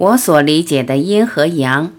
[0.00, 1.90] 我所理解的阴和阳，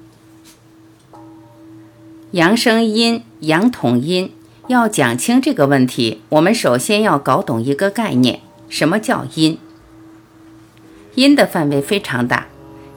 [2.32, 4.32] 阳生阴，阳统阴。
[4.70, 8.40] 要讲清这个问题，我们首先要搞懂一个概念：
[8.70, 9.58] 什么叫阴？
[11.16, 12.48] 阴的范围非常大，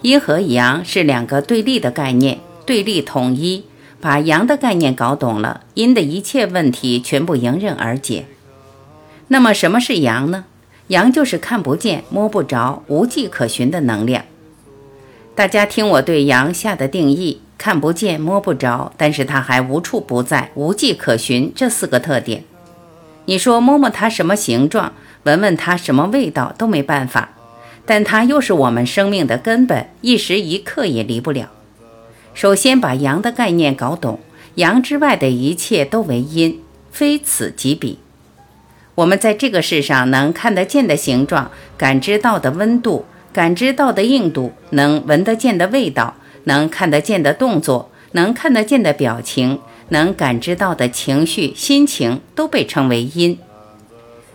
[0.02, 3.64] 阴和阳是两个对立的概念，对立统一。
[4.00, 8.26] 把阳的概念搞懂了，阴的一切问题全部迎刃而解。
[9.26, 10.44] 那么什么是阳呢？
[10.88, 14.24] 阳就是看不见、摸不着、无迹可寻的能量。
[15.34, 21.50] 大家听我对阳下的定义：看不见、摸不着，但是它还无处不在、无迹可寻。
[21.56, 22.44] 这四个特点，
[23.24, 24.92] 你说摸摸它什么形状，
[25.22, 27.30] 闻闻它什么味道都没办法，
[27.86, 31.48] 但它又是我们生命的根本，一时一刻也离不了。
[32.34, 34.20] 首先把阳的概念搞懂，
[34.56, 37.98] 阳之外的一切都为阴，非此即彼。
[38.96, 43.06] 我们在这个世上能看得见的形状，感知到的温度。
[43.32, 53.38] 感知到的硬度，能闻得见的味道，能看得见的动作，能看得见的表情，能感知到的情绪、心情，都被称为阴。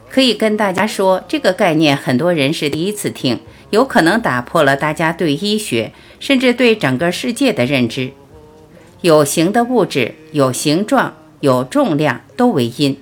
[0.09, 8.11] 可以跟大家说，这个概念很多人是第一次听，有可能打破了大家对医学，甚至对整个世界的认知。
[9.01, 12.97] 有形的物质，有形状，有重量，都为阴。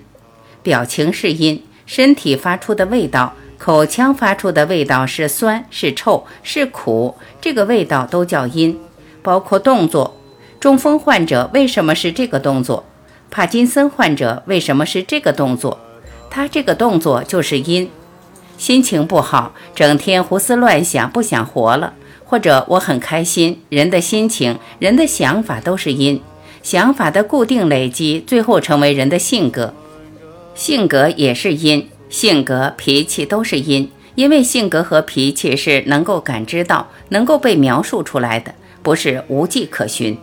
[0.62, 3.34] 表情是阴，身体发出的味道。
[3.58, 8.80] 口腔发出的味道是酸、是臭、是苦，这个味道都叫阴。
[9.24, 10.16] 包括动作，
[10.60, 12.86] 中风患者为什么是这个动作？
[13.32, 15.80] 帕金森患者为什么是这个动作？
[16.30, 17.90] 他这个动作就是阴。
[18.58, 26.22] 心情不好，整天胡思乱想，不想活了；或者我很开心，人的心情、人的想法都是阴。
[26.62, 29.74] 想法的固定累积，最后成为人的性格，
[30.54, 31.90] 性格也是阴。
[32.16, 40.18] 性格、脾气都是阴，因为性格和脾气是能够感知到、能够被描述出来的，不是无迹可寻。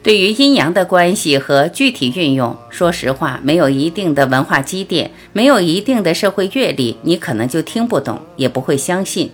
[0.00, 9.32] 对于阴阳的关系和具体运用，说实话，没有一定的文化积淀，没有一定的社会阅历，你可能就听不懂，也不会相信。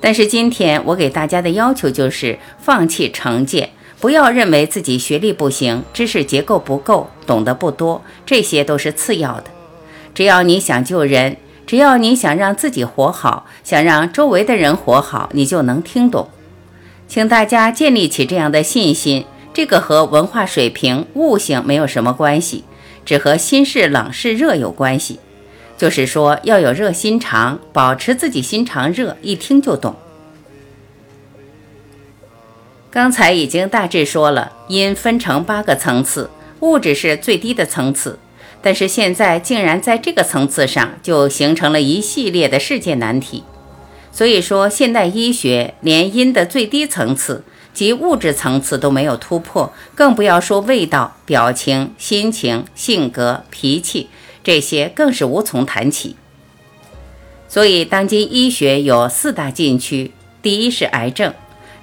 [0.00, 3.68] 但是今天我给大家的要求就是放弃成见。
[4.02, 9.44] 不要认为自己学历不行，知识结构不够，懂得不多，这些都是次要的。
[10.12, 11.36] 只要你想救人，
[11.68, 16.28] 只要你想让自己活好，想让周围的人活好，你就能听懂。
[17.06, 19.24] 请大家建立起这样的信心，
[19.54, 22.64] 这个和文化水平、悟性没有什么关系，
[23.04, 25.20] 只和心是冷是热有关系。
[25.78, 29.94] 就是说，要有热心肠，保持自己心肠热，一听就懂。
[32.92, 36.28] 刚才已经大致说了，阴分成八个层次，
[36.60, 38.18] 物质是最低的层次，
[38.60, 43.44] 但是现在竟然在这个层次上就形成了一系列的世界难题。
[44.12, 47.42] 所以说，现代医学连阴的最低层次
[47.72, 54.10] 及物质层次都没有突破，更不要说味道、表情、心情、性格、脾气
[54.44, 56.16] 这些，更是无从谈起。
[57.48, 61.32] 所以，当今医学有四大禁区，第一是癌症。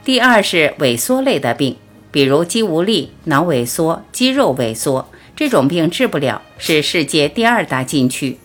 [0.10, 1.76] 第二是萎缩类的病，
[2.10, 8.40] 比如肌无力、脑萎缩、肌肉萎缩这种病治不了，是世界第二大禁区。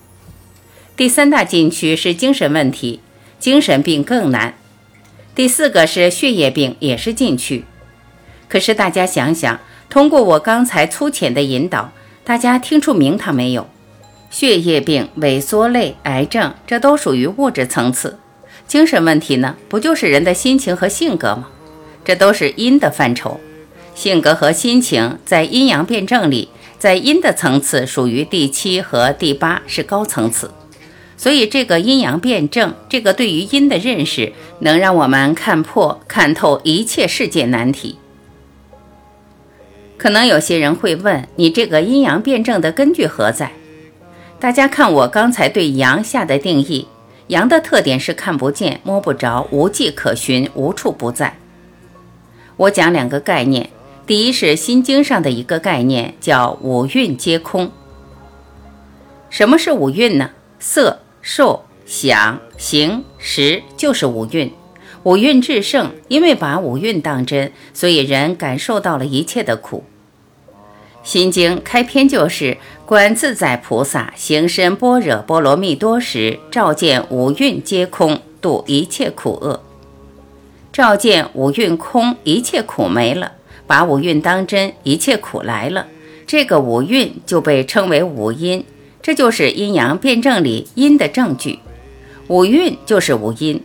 [0.94, 3.00] 第三大禁区是精神问题，
[3.38, 4.58] 精神病更难。
[5.34, 7.64] 第四个是血液病，也是禁区。
[8.46, 9.58] 可是大家想想，
[9.88, 11.92] 通过我刚才粗浅的引导，
[12.24, 13.66] 大家听出名堂没有？
[14.28, 18.18] 血液病、萎缩类、癌症，这都属于物质层次。
[18.66, 21.48] 精神问题呢，不就是人的心情和性格吗？
[22.04, 23.40] 这都是阴的范畴。
[23.94, 26.48] 性格和心情在阴阳辩证里，
[26.78, 30.50] 在阴的层次属于第七和第八，是高层次。
[31.16, 37.96] 所以这个阴阳辩证，这个对于阴的认识，能让我们看破、看透一切世界难题。
[39.96, 43.52] 可能有些人会问你，这个阴阳辩证的根据何在？
[44.40, 46.88] 大家看我刚才对阳下的定义。
[47.28, 51.38] 阳的特点是看不见、摸不着、无迹可寻、无处不在。
[52.56, 53.70] 我讲两个概念，
[54.06, 57.72] 第一是《心经》上的一个概念，叫五蕴皆空。
[59.28, 60.30] 什么是五蕴呢？
[60.60, 64.52] 色、受、想、行、识就是五蕴。
[65.02, 69.82] 五蕴至圣，因为把五蕴当真，所以人感受到了一切的苦。
[71.02, 72.56] 心经开篇就是
[72.86, 79.63] 观自在菩萨行深般若波罗蜜多时，照见五蕴皆空，度一切苦厄。
[80.74, 83.34] 照见五蕴空，一切苦没了，
[83.64, 85.86] 把五蕴当真，一切苦来了。
[86.26, 88.66] 这个五蕴就被称为五阴，
[89.00, 91.60] 这就是阴阳辩证里阴的证据。
[92.26, 93.64] 五蕴就是五阴。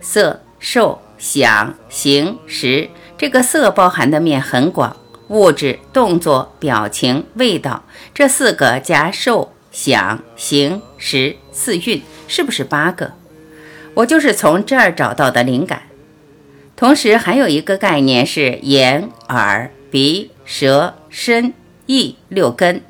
[0.00, 2.90] 色、受、想、行、识。
[3.18, 4.96] 这个色包含的面很广，
[5.26, 7.82] 物质、动作、表情、味道
[8.14, 13.14] 这四个加受、想、行、识四蕴，是不是八个？
[13.94, 15.82] 我就是从这儿找到的灵感。
[16.76, 21.54] 同时还有一个概念是眼、耳、鼻、舌、身、
[21.86, 22.82] 意六根。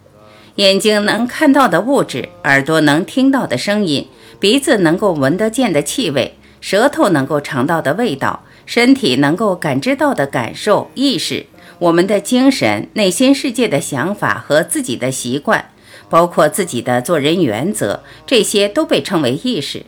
[0.56, 4.08] 眼睛能看到的物质，耳朵能听到的声音，
[4.40, 11.46] 鼻子能够闻得见的气味，舌头能够尝到的味道，身体能够感知到的感受、意识，
[11.78, 15.70] 我们的精神、内心世界的想法和自己的习惯，
[16.08, 19.84] 包括自己的做人原则，这些都被称为意识。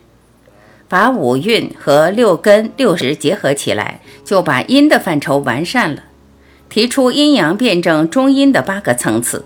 [0.88, 6.04] 把五蕴和六根、六识结合起来，就把阴的范畴完善了，
[6.70, 9.44] 提出阴阳辩证中阴的八个层次。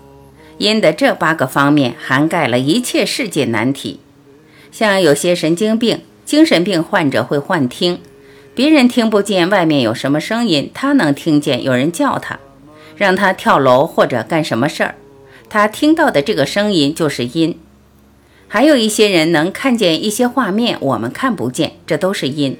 [0.59, 3.99] 阴的这八个方面涵盖了一切世界难题，
[4.71, 7.99] 像有些神经病、精神病患者会幻听，
[8.55, 12.39] 别人听不见外面有什么声音，他能听见有人叫他，
[12.95, 14.95] 让他跳楼或者干什么事儿，
[15.49, 17.59] 他听到的这个声音就是阴。
[18.53, 22.55] 还有一些人能看见一些画面，我们看不见，这都是阴。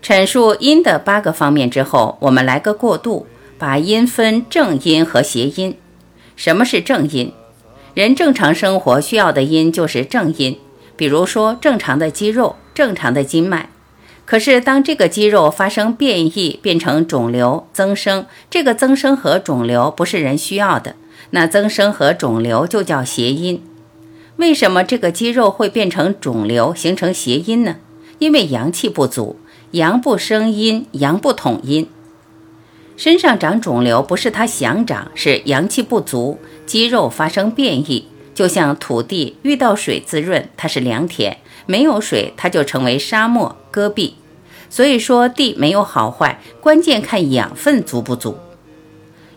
[0.00, 3.26] 阐述阴的八个方面之后，我们来个过渡。
[3.58, 5.76] 把阴分正阴和邪阴。
[6.36, 7.32] 什么是正阴？
[7.94, 10.56] 人正常生活需要的阴就是正阴，
[10.94, 13.70] 比如说正常的肌肉、正常的筋脉。
[14.24, 20.94] 可是当这个肌肉发生变异，变成肿瘤增生，这个增生和肿瘤不是人需要的，
[21.30, 23.62] 那增生和肿瘤就叫谐音。
[24.36, 27.76] 为什么这个肌肉会变成肿瘤，形成谐音呢？
[28.18, 29.36] 因为阳气不足，
[29.72, 31.88] 阳不生阴，阳不统阴。
[32.96, 38.08] 身上长肿瘤不是他想长，是阳气不足，肌肉发生变异。
[38.34, 44.16] 就像土地遇到水滋润，它是良田；没有水，它就成为沙漠戈壁。
[44.68, 48.36] 所以说地没有好坏，关键看养分足不足。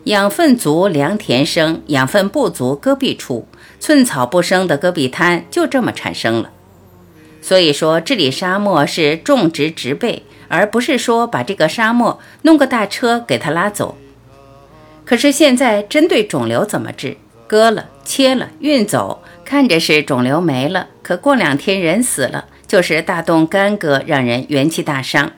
[0.06, 3.48] 养分足，良田生；养分不足，戈壁出。
[3.80, 6.50] 寸草不生的戈壁滩就这么产生了。
[7.42, 10.24] 所以说治理沙漠是种植植被。
[10.52, 13.96] 而不是说把这个沙漠弄个大车给它拉走。
[15.06, 17.18] 可是现在针对肿瘤怎么治？
[17.46, 25.32] 割了、切了、运走，看着是肿瘤没了，可过两天人死了，就是大动干戈，让人元气大伤。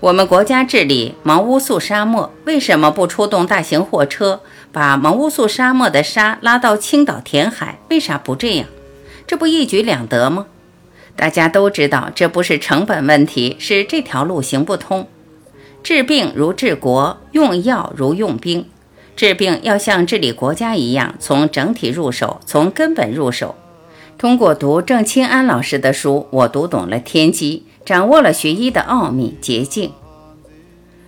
[0.00, 7.78] 我们国家治理毛乌素沙漠，为什么不出动大型货车把毛乌素沙漠的沙拉到青岛填海？
[7.88, 8.66] 为啥不这样？
[9.26, 10.46] 这不一举两得吗？
[11.16, 15.08] 大家都知道，这不是成本问题，是这条路行不通。
[15.82, 18.66] 治病如治国，用药如用兵。
[19.16, 23.54] 治病要像治理国家一样，从整体入手，从根本入手。
[24.18, 29.92] 通过读郑清安老师的书，我读懂了天机，掌握了学医的奥秘捷径。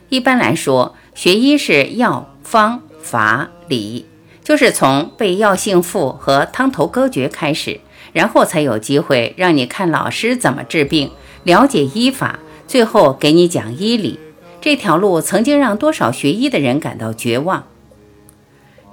[0.08, 4.06] 一般来说，学医是药方法理，
[4.42, 7.80] 就是从背药性赋和汤头歌诀开始。
[8.14, 11.10] 然后才有机会让你看老师怎么治病，
[11.44, 14.18] 了解医法，最后给你讲医理。
[14.62, 17.64] 这条路曾经让多少学医的人感到绝望。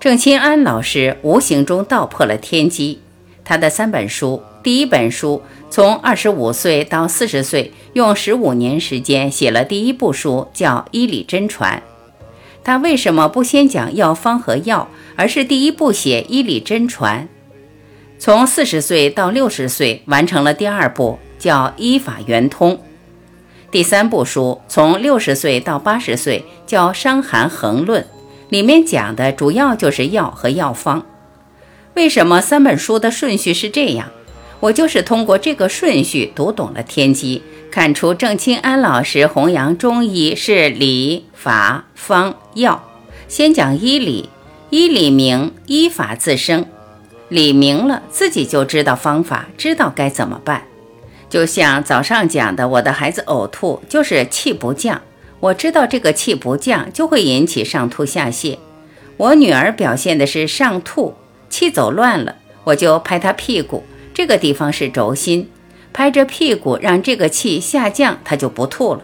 [0.02, 3.00] 郑钦安老师无形中道破了天机。
[3.46, 5.42] 他的三本书，第一本书
[5.76, 11.84] 从二十五岁到四十岁，用十五年时间写了第一部书，叫《医理真传》。
[12.64, 17.24] 他为什么不先讲药方和药，而是第一步写《医理真传》？
[18.18, 22.78] 从四十岁到六十岁，完成了第二部，叫《医法圆通》；
[23.70, 28.02] 第三部书从六十岁到八十岁，叫《伤寒横论》，
[28.48, 31.06] 里面讲的主要就是药和药方。
[31.96, 34.10] 为什么三本书的顺序是这样？
[34.66, 42.84] 我就是通过这个顺序读懂了天机，看出郑清安老师弘扬中医是理、法、方、药。
[43.28, 44.28] 先讲医理，
[44.72, 46.66] 医理明，医法自生。
[47.30, 50.64] 理明了，自己就知道方法，知道该怎么办。
[51.30, 55.00] 就像早上讲的，我的孩子呕吐就是气不降，
[55.42, 58.58] 我知道这个气不降就会引起上吐下泻。
[59.18, 61.14] 我女儿表现的是上吐，
[61.52, 63.84] 气走乱了，我就拍她屁股，
[64.16, 65.50] 这个地方是轴心，
[65.92, 69.04] 拍着屁股让这个气下降，她就不吐了。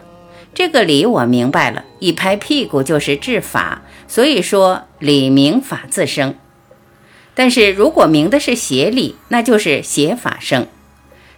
[0.53, 6.35] 这个理我明白了，一拍屁股就是治法，所以说理明法自生。
[7.33, 10.67] 但是如果明的是邪理，那就是邪法生。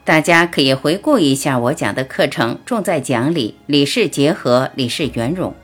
[0.04, 5.56] 大家可以回顾一下我讲的课程，重在讲理，理事结合，理事圆融，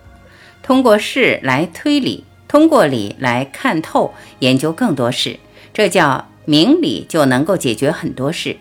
[0.64, 5.38] 通过事来推理，通过理来看透，研究更多事，
[5.74, 8.58] 这叫明理就能够解决很多事。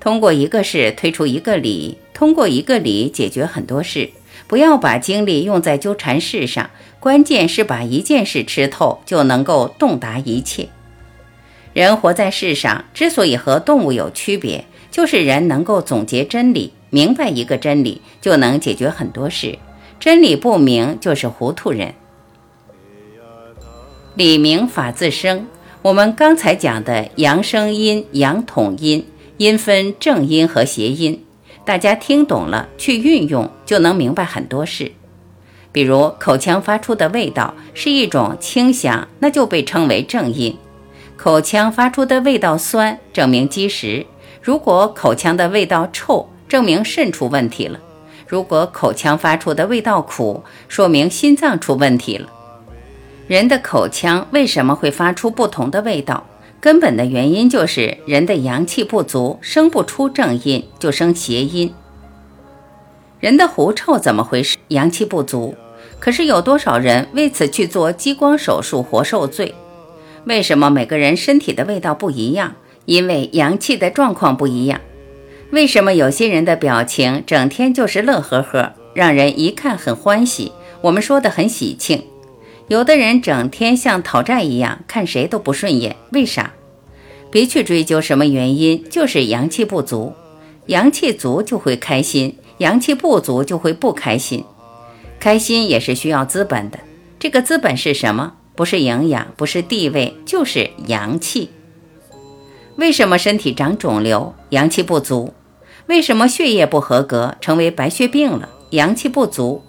[0.00, 4.10] 通过一个事推出一个理，通过一个理解决很多事。
[4.48, 10.70] 不要把精力用在纠缠事上，关键是把一件事吃透，就能够洞达一切。
[11.72, 19.56] 人活在世上，之所以和动物有区别，就是人能够总结真理，明白一个真理，就能解决很多事。
[20.00, 21.94] 真理不明，就是糊涂人。
[24.16, 25.46] 理明法自生。
[25.84, 31.22] 我们刚才讲的阳生阴，阳统阴，阴分正阴和邪阴，
[31.62, 34.92] 大家听懂了，去运用就能明白很多事。
[35.72, 40.54] 比如口腔发出的味道是一种清香，那就被称为正阴；
[41.18, 44.06] 口腔发出的味道酸，证明积食；
[44.40, 47.78] 如果口腔的味道臭，证明肾出问题了；
[48.26, 52.30] 如果口腔发出的味道苦，说明心脏出问题了。
[53.26, 56.26] 人的口腔为什么会发出不同的味道？
[56.60, 61.72] 根本的原因就是人的阳气不足，生不出正阴，就生邪阴。
[63.20, 64.58] 人的狐臭怎么回事？
[64.68, 65.54] 阳气不足。
[65.98, 69.54] 可是有多少人为此去做激光手术，活受罪？
[70.24, 72.54] 为什么每个人身体的味道不一样？
[72.84, 74.78] 因为阳气的状况不一样。
[75.50, 80.52] 为什么有些人的表情整天就是乐呵呵，让人一看很欢喜？
[80.82, 82.02] 我们说的很喜庆。
[82.68, 86.54] 有的人整天像讨债一样，看谁都不顺眼，为啥？
[87.30, 90.14] 别去追究什么原因，就是阳气不足。
[90.66, 94.44] 阳气足就会开心，阳气不足就会不开心。
[95.20, 96.78] 开心也是需要资本的，
[97.18, 98.34] 这个资本是什么？
[98.54, 101.50] 不是营养，不是地位，就是阳气。
[102.76, 104.34] 为什么身体长肿瘤？
[104.50, 105.34] 阳气不足。
[105.86, 108.48] 为什么血液不合格，成为白血病了？
[108.70, 109.62] 阳气不足。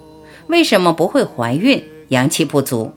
[0.47, 1.83] 为什么不会怀孕？
[2.09, 2.91] 阳气不足，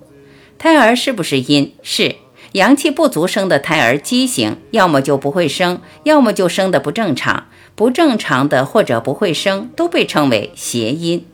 [0.59, 1.75] 胎儿是不是阴？
[1.83, 2.17] 是
[2.53, 7.45] 阳气不足生的胎儿畸形，要么就不会生，要么就生的不正常。
[7.75, 11.25] 不正常的或者不会生，都被称为邪阴。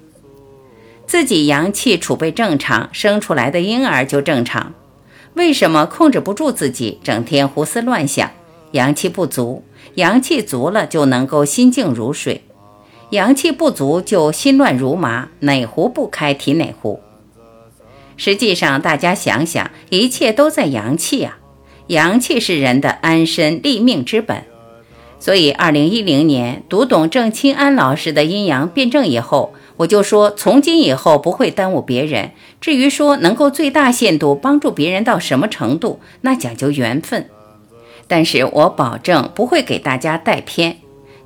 [1.06, 4.74] 自己阳气储备正常，生出来的婴儿就正常。
[5.34, 8.30] 为什么控制不住自己，整天胡思乱想？
[8.72, 9.64] 阳气不足，
[9.94, 12.42] 阳气足了就能够心静如水，
[13.10, 17.00] 阳气不足就心乱如麻，哪壶不开提哪壶。
[18.16, 21.38] 实际上，大家想想，一切都在阳气啊！
[21.88, 24.44] 阳气是人的安身立命之本。
[25.18, 32.33] 所以，二零一零年读懂郑清安老师的阴阳辩证以后，我就说，从今以后不会耽误别人。
[32.61, 37.28] 至于说能够最大限度帮助别人到什么程度，那讲究缘分。
[38.06, 40.78] 但是我保证不会给大家带偏，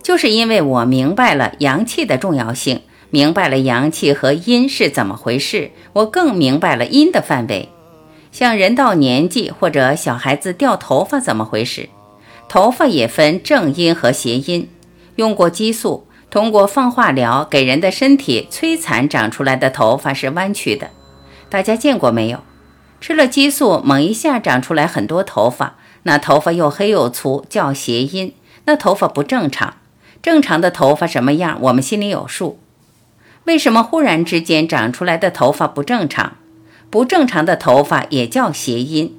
[0.02, 2.82] 就是因为我明白了阳气的重要性。
[3.10, 7.68] 明白了阳气和阴是怎么回事，我更明白了阴的范围。
[8.30, 11.88] 像人到年纪或者小孩子掉头发怎么回事？
[12.48, 14.68] 头发也分正阴和邪阴。
[15.16, 20.90] 用过激素，通过放化疗给人的身体摧残长出来的头发是弯曲的，
[21.48, 22.40] 大家见过没有？
[23.00, 28.34] 吃了激素猛一下长出来很多头发，那头发又黑又粗，叫邪阴。
[28.66, 29.74] 那头发不正常，
[30.20, 32.58] 正常的头发什么样，我们心里有数。
[33.48, 36.34] 为什么忽然之间长出来的头发不正常？
[36.90, 39.18] 不正常的头发也叫谐音。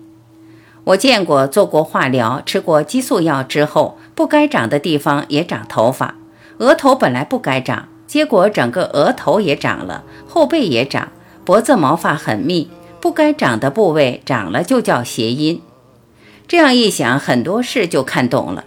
[0.83, 6.13] 我见过做过化疗、吃过激素药之后，不该长的地方也长头发。
[6.59, 11.07] 额头本来不该长，结果整个额头也长了，后背也长，
[11.43, 12.69] 脖子毛发很密，
[13.01, 15.63] 不该长的部位长了就叫谐音。
[16.48, 18.65] 这样一想，很多事就看懂了。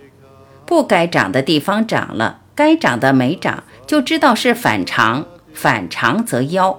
[0.66, 5.26] 不该长的地方长了，该长的没长，就知道是反常。
[5.52, 6.76] 反常则夭。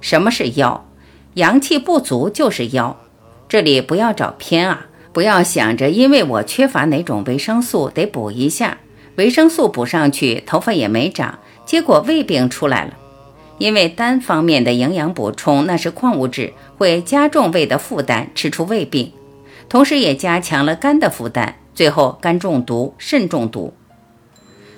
[0.00, 0.80] 什么是夭？
[1.34, 2.96] 阳气不足就是夭。
[3.48, 8.78] 这里不要找偏啊，不要想着因为我缺乏哪种维生素得补一下，
[9.16, 12.94] 维生素补上去头发也没长，结果胃病出来了。
[13.58, 19.12] 因为单方面的营养补充那是矿物质，会加重胃的负担，吃出胃病，
[19.68, 23.74] 同时也加强了肝的负担，最后肝中毒、肾中毒。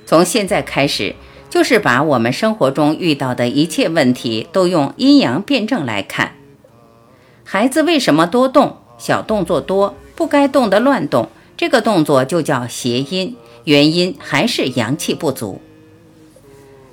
[0.07, 1.15] 从现在开始。
[1.51, 6.33] 就是把我们生活中遇到的一切问题都用阴阳辩证来看。
[7.45, 8.77] 孩子为什么多动？
[8.97, 13.37] 小动作多，不该动的乱动，这个动作就叫邪阴。
[13.65, 15.61] 原因还是阳气不足。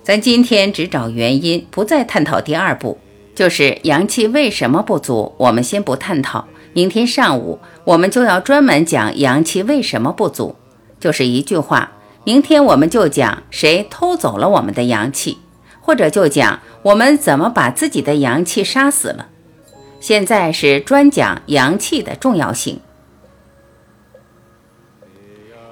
[0.04, 2.98] 咱今天只找原因，不再探讨第二步，
[3.36, 5.34] 就是阳气为什么不足。
[5.38, 10.56] 我们先不探讨，明天上午我们就要专门讲阳气为什么不足，
[11.00, 11.92] 就是一句话。
[12.28, 15.38] 明天我们就讲谁偷走了我们的阳气，
[15.80, 19.30] 或者就讲我们怎么把自己的阳气杀死了。
[20.02, 22.82] 现在是专讲阳气的重要性。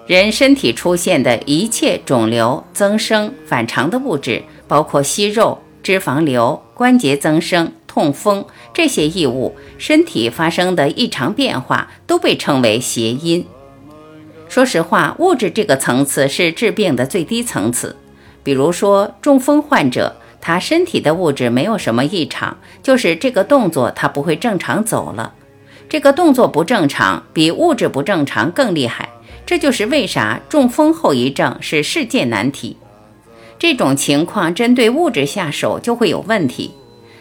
[0.07, 13.45] 人身体出现的一切肿瘤、增生、反常的物质，包括息肉、脂肪瘤、关节增生、痛风这些异物，身体发生的异常变化，都被称为邪因。
[14.55, 17.93] 说实话，物质这个层次是治病的最低层次。
[18.41, 25.33] 比如说，中风患者，他身体的物质没有什么异常，就是这个动作他不会正常走了。
[25.89, 29.09] 这个动作不正常，比物质不正常更厉害。
[29.45, 32.77] 这就是为啥中风后遗症是世界难题。
[33.59, 36.71] 这种情况针对物质下手就会有问题，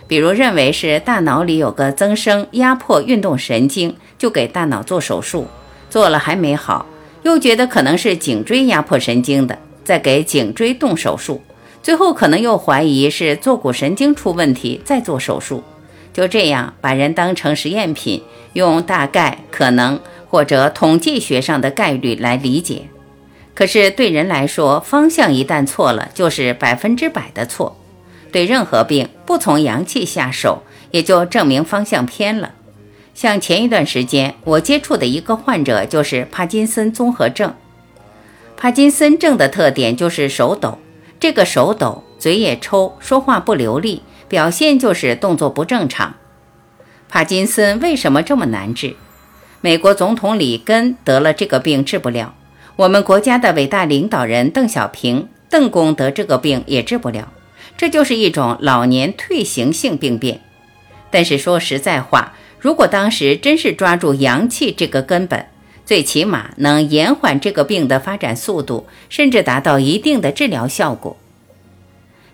[0.07, 5.49] 比如认为是大脑里有个增生压迫运动神经，就给大脑做手术，
[5.91, 6.87] 做了还没好，
[7.25, 11.43] 又觉得可能是颈椎压迫神经的，再给颈椎动手术，
[11.83, 15.65] 最后可能又怀疑是坐骨神经出问题，再做手术，
[16.13, 20.01] 就这样把人当成实验品，用大概可能。
[20.31, 22.89] 或者统计学上的概率来理解，
[23.55, 27.77] 可是对人来说，方向一旦错了，就是百分之百的错。
[28.33, 32.51] 对任何病，不从阳气下手，也就证明方向偏了。
[33.15, 37.55] 像前一段时间我接触的一个患者，就是帕金森综合症。
[38.57, 40.79] 帕金森症的特点就是手抖，
[41.21, 46.17] 这个手抖，嘴也抽，说话不流利，表现就是动作不正常。
[47.09, 48.97] 帕金森为什么这么难治？
[49.61, 52.35] 美国总统里根得了这个病治不了，
[52.77, 57.33] 我们国家的伟大领导人邓小平、邓公得这个病也治不了，
[57.77, 60.41] 这就是一种老年退行性病变。
[61.11, 65.45] 但是说实在话，如果当时真是抓住阳气这个根本，
[65.85, 71.19] 最起码能延缓这个病的发展速度，甚至达到一定的治疗效果。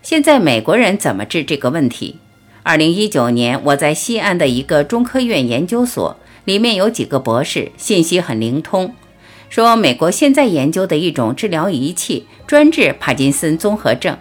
[0.01, 2.15] 现在美国人怎么治这个问题？
[2.63, 6.15] 二零一九年，我在西安的一个中科院研究所。
[6.45, 8.93] 里面有几个博士，信息很灵通，
[9.49, 14.17] 说美国现在研究的一种治疗仪器，专治帕金森综合症。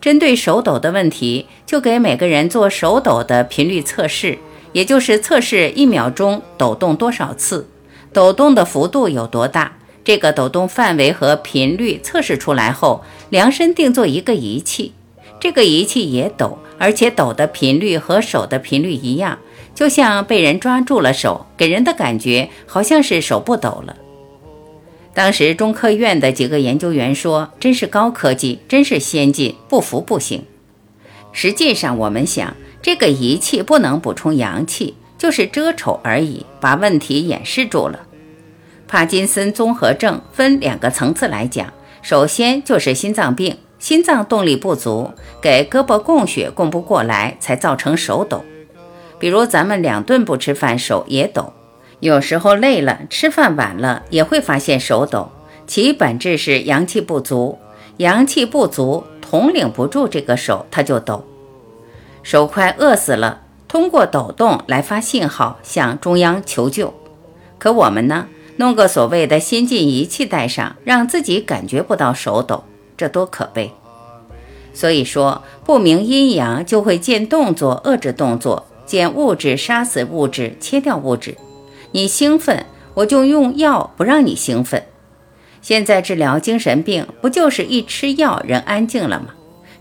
[0.00, 4.38] 针对手抖的问题，就给每个人做手抖的频率测试，
[4.74, 7.68] 也就是测试一秒钟抖动多少次，
[8.12, 14.92] 抖动的幅度有多大，这个抖动范围和频率测试出来后，量身定做一个仪器，
[15.38, 19.38] 这个仪器也抖，而且抖的频率和手的频率一样。
[19.76, 23.96] 就像被人抓住了手，给人的感觉好像是手不抖了。
[25.12, 30.44] 当时中科院的几个研究员说：“真是高科技，真是先进，不服不行。”
[31.32, 38.00] 实际上，我们想，这个仪器不能补充阳气，就是遮丑而已，把问题掩饰住了。
[38.86, 48.44] 帕金森综合症分两个层次来讲，首先就是心脏病，心脏动力不足，给胳膊供血供不过来，才造成手抖。
[49.18, 51.54] 比如咱们两顿不吃饭，手也抖；
[52.00, 55.30] 有时候累了，吃饭晚了，也会发现手抖。
[55.66, 57.58] 其本质是阳气不足，
[57.96, 61.24] 阳气不足统领不住这个手，它就抖。
[62.24, 66.92] 手快饿死了，通过抖动来发信号，向中央求救。
[67.58, 72.64] 可我们呢，弄个所谓的先进仪器带上，让自己感觉不到手抖，
[72.96, 73.70] 这多可悲！
[74.72, 78.66] 所以说，不明阴阳就会见动作遏制动作。
[78.86, 81.36] 见物质杀死物质，切掉物质。
[81.92, 84.82] 你兴奋，我就用药不让你兴奋。
[85.62, 89.28] 现在治疗精神病，不就是一吃药人安静了吗？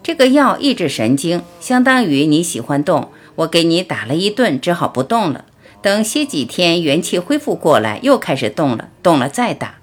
[0.03, 5.45] 这个药抑制神经，相当于你喜欢动，我给你打了一顿，只好不动了。
[5.81, 9.75] 等歇几天，元气恢复过来，又开始动了，动了再打。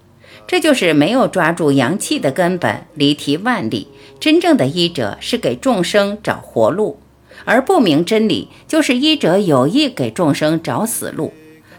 [0.47, 3.89] 这就是没有抓住阳气的根本，离题万里。
[4.21, 7.01] 真正的医者是给众生找活路。
[7.47, 11.33] 而不明真理，就是医者有意给众生找死路，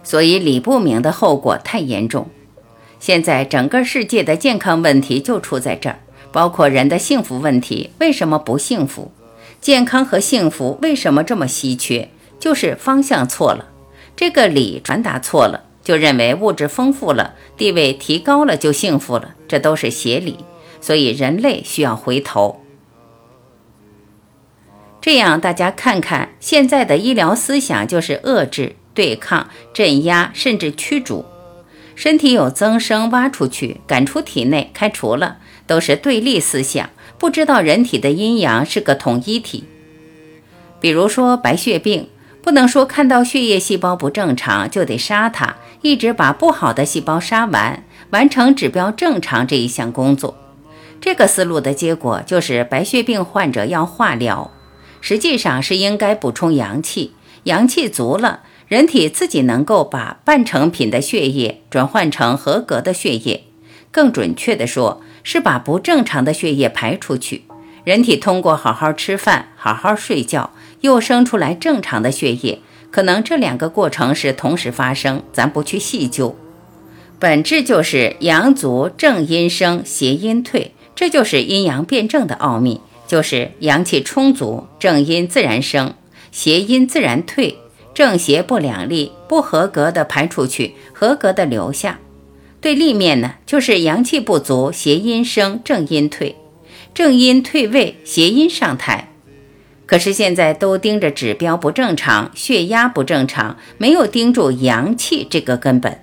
[0.03, 2.27] 所以理不明的后果太严重。
[2.99, 5.99] 现在整个世界的健康问题就出在这儿，
[6.31, 9.11] 包括人的幸福问题，为什么不幸福？
[9.59, 12.09] 健康和幸福为什么这么稀缺？
[12.39, 13.65] 就是方向错了，
[14.15, 20.37] 这个理传达错了，就认为物质丰富了，地位提高了就幸福了，这都是邪理。
[20.79, 22.61] 所以人类需要回头。
[24.99, 31.25] 这样，大家看看现在的医疗思想，就是遏制、对抗、镇压，甚至驱逐。
[31.95, 35.37] 身体有增生，挖出去，赶出体内，开除了，
[35.71, 36.89] 都是对立思想。
[37.17, 39.63] 不知道人体的阴阳是个统一体。
[40.81, 42.09] 比如说白血病，
[42.41, 50.35] 不能说看到血液细胞不正常就得杀它，一直把不好的细胞杀完，完成指标正常这一项工作。
[50.99, 54.51] 这个思路的结果就是白血病患者要化疗。
[54.99, 63.45] 实际上是应该补充阳气，阳气足了，人体自己能够把半成品的血液转换成合格的血液，
[63.91, 67.43] 更准确地说，是把不正常的血液排出去。
[67.83, 72.59] 人体通过好好吃饭、好好睡觉，又生出来正常的血液，
[72.91, 76.35] 可能这两个过程是同时发生，咱不去细究。
[77.17, 85.95] 本质就是阳足正阴生，邪阴退，这就是阴阳辩证的奥秘，就是阳气充足，正阴自然生，
[86.31, 87.57] 邪阴自然退，
[87.93, 91.99] 正邪不两立，不合格的排出去，合格的留下。
[92.61, 96.35] 对立面呢，就是阳气不足，邪阴生，正阴退。
[96.93, 99.09] 正阴退位，邪阴上台。
[99.87, 106.01] 可是现在都盯着指标不正常，血压不正常，没有盯住阳气这个根本。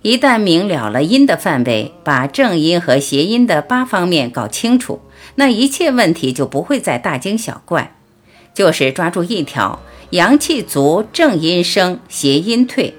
[0.00, 5.00] 一旦明了了阴的范围，把正阴和邪阴的八方面搞清楚，
[5.34, 7.94] 那一切问题就不会再大惊小怪。
[8.54, 9.80] 就是抓住一条：
[10.10, 12.94] 阳气足，正阴生，邪阴退。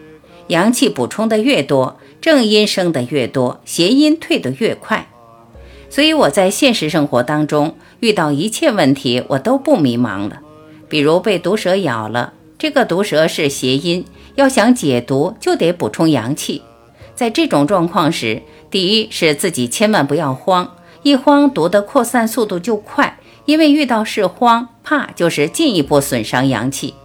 [0.48, 5.10] 阳气补充的越多，正阴生的越多，邪阴退得越快。
[5.92, 10.40] 所以我在现实生活当中遇到一切问题，我都不迷茫了。
[10.90, 16.64] 比如被毒蛇咬了，这个毒蛇是邪阴，要想解毒就得补充阳气。
[17.14, 26.96] 在这种状况时，第一是自己千万不要慌，一慌毒的扩散速度就快，因为遇到是慌怕就是进一步损伤阳气。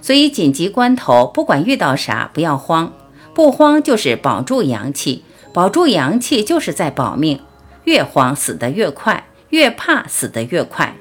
[0.00, 2.92] 所以紧急关头，不管遇到啥，不要慌，
[3.38, 5.22] 不慌就是保住阳气，
[5.54, 7.38] 保住阳气就是在保命。
[7.84, 10.96] 越慌死得越快，越怕死得越快，